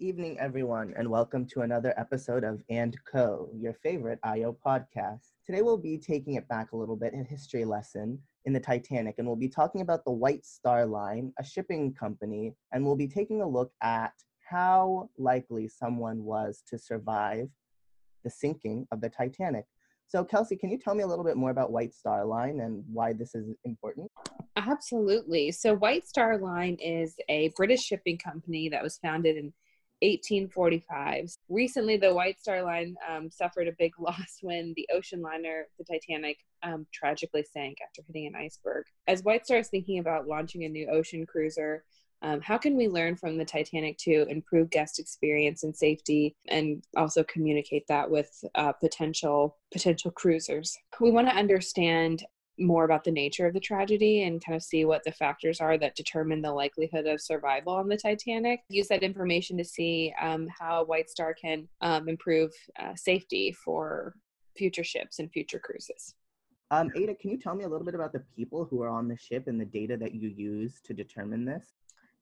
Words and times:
evening, 0.00 0.36
everyone, 0.40 0.92
and 0.98 1.08
welcome 1.08 1.46
to 1.46 1.60
another 1.60 1.94
episode 1.96 2.42
of 2.42 2.62
And 2.68 2.96
Co, 3.04 3.48
your 3.54 3.72
favorite 3.72 4.18
IO 4.24 4.56
podcast. 4.66 5.30
Today, 5.46 5.62
we'll 5.62 5.78
be 5.78 5.96
taking 5.96 6.34
it 6.34 6.48
back 6.48 6.72
a 6.72 6.76
little 6.76 6.96
bit, 6.96 7.14
a 7.14 7.22
history 7.22 7.64
lesson 7.64 8.18
in 8.44 8.52
the 8.52 8.60
Titanic, 8.60 9.14
and 9.18 9.26
we'll 9.26 9.36
be 9.36 9.48
talking 9.48 9.80
about 9.80 10.04
the 10.04 10.10
White 10.10 10.44
Star 10.44 10.84
Line, 10.84 11.32
a 11.38 11.44
shipping 11.44 11.94
company, 11.94 12.54
and 12.72 12.84
we'll 12.84 12.96
be 12.96 13.06
taking 13.06 13.40
a 13.40 13.48
look 13.48 13.72
at 13.80 14.12
how 14.50 15.08
likely 15.16 15.68
someone 15.68 16.24
was 16.24 16.62
to 16.68 16.76
survive 16.76 17.48
the 18.24 18.30
sinking 18.30 18.86
of 18.90 19.00
the 19.00 19.08
Titanic. 19.08 19.64
So, 20.08 20.24
Kelsey, 20.24 20.56
can 20.56 20.70
you 20.70 20.78
tell 20.78 20.94
me 20.94 21.04
a 21.04 21.06
little 21.06 21.24
bit 21.24 21.36
more 21.36 21.50
about 21.50 21.70
White 21.70 21.94
Star 21.94 22.24
Line 22.24 22.60
and 22.60 22.82
why 22.92 23.12
this 23.12 23.34
is 23.34 23.54
important? 23.64 24.10
Absolutely. 24.56 25.52
So, 25.52 25.74
White 25.74 26.08
Star 26.08 26.36
Line 26.36 26.76
is 26.80 27.14
a 27.28 27.52
British 27.56 27.82
shipping 27.82 28.18
company 28.18 28.68
that 28.70 28.82
was 28.82 28.98
founded 28.98 29.36
in 29.36 29.52
1845. 30.00 31.36
Recently, 31.48 31.96
the 31.96 32.14
White 32.14 32.40
Star 32.40 32.62
Line 32.62 32.96
um, 33.08 33.30
suffered 33.30 33.68
a 33.68 33.76
big 33.78 33.92
loss 33.98 34.38
when 34.42 34.72
the 34.76 34.88
ocean 34.92 35.22
liner, 35.22 35.66
the 35.78 35.84
Titanic, 35.84 36.38
um, 36.62 36.86
tragically 36.92 37.44
sank 37.44 37.78
after 37.82 38.02
hitting 38.06 38.26
an 38.26 38.36
iceberg. 38.36 38.84
As 39.06 39.22
White 39.22 39.44
Star 39.44 39.58
is 39.58 39.68
thinking 39.68 39.98
about 39.98 40.26
launching 40.26 40.64
a 40.64 40.68
new 40.68 40.88
ocean 40.90 41.26
cruiser, 41.26 41.84
um, 42.22 42.40
how 42.40 42.58
can 42.58 42.76
we 42.76 42.88
learn 42.88 43.14
from 43.14 43.38
the 43.38 43.44
Titanic 43.44 43.96
to 43.98 44.26
improve 44.28 44.70
guest 44.70 44.98
experience 44.98 45.62
and 45.62 45.76
safety, 45.76 46.34
and 46.48 46.84
also 46.96 47.22
communicate 47.24 47.86
that 47.88 48.10
with 48.10 48.44
uh, 48.56 48.72
potential 48.72 49.56
potential 49.72 50.10
cruisers? 50.10 50.76
We 51.00 51.12
want 51.12 51.28
to 51.28 51.36
understand 51.36 52.24
more 52.58 52.84
about 52.84 53.04
the 53.04 53.10
nature 53.10 53.46
of 53.46 53.54
the 53.54 53.60
tragedy 53.60 54.22
and 54.22 54.44
kind 54.44 54.56
of 54.56 54.62
see 54.62 54.84
what 54.84 55.04
the 55.04 55.12
factors 55.12 55.60
are 55.60 55.78
that 55.78 55.94
determine 55.94 56.42
the 56.42 56.52
likelihood 56.52 57.06
of 57.06 57.20
survival 57.20 57.74
on 57.74 57.88
the 57.88 57.96
Titanic. 57.96 58.60
Use 58.68 58.88
that 58.88 59.02
information 59.02 59.56
to 59.58 59.64
see 59.64 60.12
um, 60.20 60.48
how 60.58 60.84
White 60.84 61.10
Star 61.10 61.34
can 61.34 61.68
um, 61.80 62.08
improve 62.08 62.52
uh, 62.80 62.94
safety 62.94 63.52
for 63.52 64.14
future 64.56 64.84
ships 64.84 65.18
and 65.18 65.30
future 65.30 65.58
cruises. 65.58 66.14
Um, 66.70 66.90
Ada, 66.94 67.14
can 67.14 67.30
you 67.30 67.38
tell 67.38 67.54
me 67.54 67.64
a 67.64 67.68
little 67.68 67.84
bit 67.84 67.94
about 67.94 68.12
the 68.12 68.22
people 68.36 68.66
who 68.66 68.82
are 68.82 68.88
on 68.88 69.08
the 69.08 69.16
ship 69.16 69.46
and 69.46 69.58
the 69.60 69.64
data 69.64 69.96
that 69.96 70.14
you 70.14 70.28
use 70.28 70.80
to 70.84 70.92
determine 70.92 71.44
this? 71.44 71.72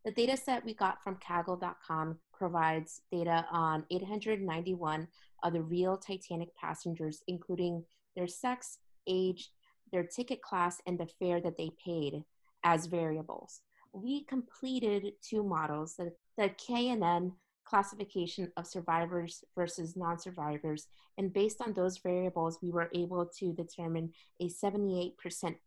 The 0.04 0.12
data 0.12 0.36
set 0.36 0.64
we 0.64 0.72
got 0.72 1.02
from 1.02 1.16
Kaggle.com 1.16 2.18
provides 2.32 3.02
data 3.10 3.44
on 3.50 3.84
891 3.90 5.08
of 5.42 5.52
the 5.52 5.62
real 5.62 5.96
Titanic 5.96 6.54
passengers, 6.54 7.22
including 7.26 7.82
their 8.14 8.28
sex, 8.28 8.78
age, 9.08 9.50
their 9.92 10.04
ticket 10.04 10.42
class, 10.42 10.80
and 10.86 10.98
the 10.98 11.06
fare 11.18 11.40
that 11.40 11.56
they 11.56 11.70
paid 11.84 12.22
as 12.64 12.86
variables. 12.86 13.60
We 13.92 14.24
completed 14.24 15.12
two 15.22 15.42
models, 15.42 15.94
the, 15.96 16.12
the 16.36 16.50
KNN 16.50 17.32
classification 17.64 18.52
of 18.56 18.66
survivors 18.66 19.42
versus 19.56 19.96
non-survivors, 19.96 20.86
and 21.18 21.32
based 21.32 21.60
on 21.60 21.72
those 21.72 21.98
variables, 21.98 22.58
we 22.62 22.70
were 22.70 22.90
able 22.94 23.26
to 23.38 23.52
determine 23.52 24.12
a 24.40 24.48
78% 24.48 25.12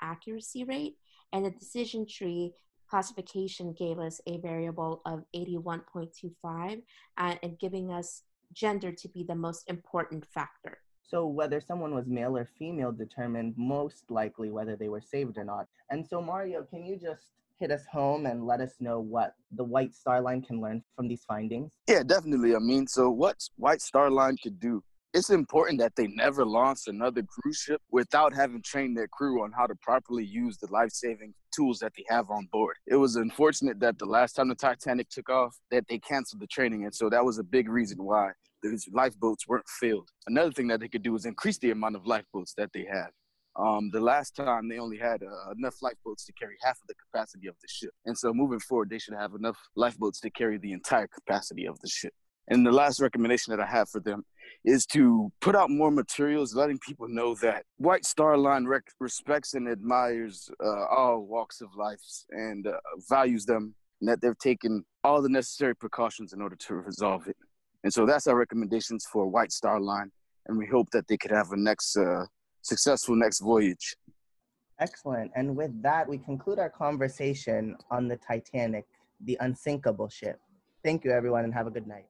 accuracy 0.02 0.64
rate, 0.64 0.96
and 1.34 1.46
the 1.46 1.52
decision 1.52 2.06
tree 2.08 2.54
classification 2.90 3.74
gave 3.74 4.00
us 4.00 4.20
a 4.28 4.38
variable 4.38 5.02
of 5.06 5.24
81.25 5.36 6.82
uh, 7.18 7.36
and 7.44 7.60
giving 7.60 7.92
us 7.92 8.24
gender 8.54 8.92
to 8.92 9.08
be 9.10 9.24
the 9.24 9.36
most 9.36 9.70
important 9.70 10.26
factor. 10.26 10.80
So 11.10 11.26
whether 11.26 11.60
someone 11.60 11.96
was 11.96 12.06
male 12.08 12.38
or 12.38 12.48
female 12.60 12.92
determined 12.92 13.56
most 13.58 14.12
likely 14.12 14.52
whether 14.52 14.76
they 14.76 14.90
were 14.90 15.02
saved 15.02 15.40
or 15.40 15.44
not. 15.44 15.68
And 15.90 16.06
so 16.08 16.22
Mario, 16.22 16.62
can 16.64 16.86
you 16.86 16.98
just 16.98 17.32
hit 17.60 17.72
us 17.72 17.84
home 17.92 18.28
and 18.28 18.46
let 18.46 18.62
us 18.62 18.76
know 18.80 19.00
what 19.00 19.34
the 19.52 19.64
White 19.64 19.96
Star 19.96 20.22
Line 20.22 20.44
can 20.44 20.62
learn 20.62 20.84
from 20.96 21.08
these 21.08 21.26
findings? 21.26 21.74
Yeah, 21.88 22.04
definitely. 22.04 22.56
I 22.56 22.60
mean, 22.60 22.86
so 22.86 23.10
what 23.10 23.38
White 23.56 23.82
Star 23.82 24.12
Line 24.12 24.38
could 24.44 24.60
do 24.60 24.84
it's 25.14 25.32
important 25.32 25.80
that 25.80 25.96
they 25.96 26.06
never 26.06 26.46
launch 26.46 26.82
another 26.86 27.24
cruise 27.24 27.58
ship 27.58 27.82
without 27.90 28.32
having 28.34 28.62
trained 28.62 28.96
their 28.96 29.08
crew 29.08 29.44
on 29.44 29.52
how 29.52 29.66
to 29.66 29.74
properly 29.82 30.24
use 30.24 30.58
the 30.58 30.72
life-saving 30.72 31.34
tools 31.52 31.80
that 31.80 31.94
they 31.98 32.06
have 32.10 32.30
on 32.30 32.48
board. 32.52 32.76
It 32.86 32.96
was 32.96 33.16
unfortunate 33.16 33.80
that 33.80 33.98
the 33.98 34.06
last 34.06 34.34
time 34.34 34.50
the 34.50 34.56
Titanic 34.56 35.10
took 35.10 35.30
off 35.30 35.58
that 35.72 35.86
they 35.88 35.98
canceled 35.98 36.42
the 36.42 36.48
training 36.48 36.86
and 36.86 36.94
so 36.94 37.10
that 37.10 37.26
was 37.26 37.40
a 37.40 37.44
big 37.44 37.70
reason 37.70 38.04
why 38.04 38.32
these 38.62 38.88
lifeboats 38.92 39.48
weren't 39.48 39.68
filled. 39.68 40.10
Another 40.28 40.52
thing 40.52 40.68
that 40.68 40.80
they 40.80 40.88
could 40.88 41.04
do 41.04 41.16
is 41.16 41.26
increase 41.26 41.58
the 41.58 41.72
amount 41.72 41.96
of 41.96 42.06
lifeboats 42.06 42.54
that 42.58 42.72
they 42.74 42.86
have. 42.92 43.12
Um, 43.56 43.90
the 43.92 44.00
last 44.00 44.36
time 44.36 44.70
they 44.70 44.80
only 44.80 44.98
had 44.98 45.22
uh, 45.24 45.52
enough 45.58 45.76
lifeboats 45.82 46.26
to 46.26 46.34
carry 46.34 46.56
half 46.62 46.78
of 46.82 46.88
the 46.88 46.96
capacity 46.96 47.48
of 47.48 47.56
the 47.62 47.68
ship. 47.68 47.92
And 48.06 48.18
so 48.18 48.34
moving 48.34 48.60
forward, 48.60 48.90
they 48.90 49.00
should 49.00 49.16
have 49.16 49.34
enough 49.34 49.58
lifeboats 49.76 50.20
to 50.22 50.30
carry 50.30 50.58
the 50.58 50.72
entire 50.72 51.08
capacity 51.08 51.66
of 51.66 51.80
the 51.82 51.90
ship. 51.90 52.14
And 52.48 52.66
the 52.66 52.72
last 52.72 53.00
recommendation 53.00 53.52
that 53.52 53.60
I 53.62 53.68
have 53.68 53.90
for 53.90 54.00
them 54.00 54.24
is 54.66 54.86
to 54.88 55.32
put 55.42 55.56
out 55.56 55.70
more 55.70 55.92
materials, 55.92 56.56
letting 56.56 56.80
people 56.80 57.08
know 57.08 57.36
that 57.36 57.64
White 57.78 58.06
Star 58.06 58.38
Line 58.38 58.66
rec- 58.66 58.92
respects 59.00 59.54
and 59.54 59.70
admires 59.70 60.50
uh, 60.64 60.86
all 60.86 61.22
walks 61.22 61.62
of 61.62 61.70
life 61.78 62.02
and 62.32 62.66
uh, 62.66 62.74
values 63.10 63.46
them, 63.46 63.76
and 64.02 64.10
that 64.10 64.22
they've 64.22 64.38
taken 64.40 64.84
all 65.04 65.22
the 65.22 65.30
necessary 65.30 65.76
precautions 65.76 66.34
in 66.34 66.42
order 66.42 66.56
to 66.56 66.76
resolve 66.76 67.28
it. 67.28 67.38
And 67.84 67.94
so 67.94 68.06
that's 68.06 68.28
our 68.28 68.36
recommendations 68.36 69.06
for 69.12 69.28
White 69.28 69.52
Star 69.52 69.80
Line, 69.80 70.12
and 70.48 70.58
we 70.58 70.66
hope 70.68 70.90
that 70.92 71.08
they 71.08 71.18
could 71.18 71.32
have 71.32 71.52
a 71.52 71.58
next 71.58 71.96
uh, 71.96 72.26
successful 72.62 73.16
next 73.16 73.40
voyage. 73.40 73.96
Excellent. 74.80 75.32
And 75.36 75.56
with 75.56 75.82
that, 75.82 76.08
we 76.08 76.18
conclude 76.18 76.60
our 76.60 76.70
conversation 76.70 77.76
on 77.92 78.08
the 78.08 78.18
Titanic, 78.18 78.86
the 79.26 79.38
unsinkable 79.42 80.10
ship. 80.10 80.40
Thank 80.84 81.04
you, 81.04 81.12
everyone, 81.12 81.44
and 81.44 81.54
have 81.54 81.68
a 81.68 81.72
good 81.72 81.88
night. 81.88 82.06